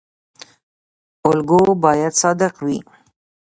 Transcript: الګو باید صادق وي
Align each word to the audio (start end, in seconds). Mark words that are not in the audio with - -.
الګو 1.29 1.61
باید 1.83 2.13
صادق 2.21 2.53
وي 2.65 2.77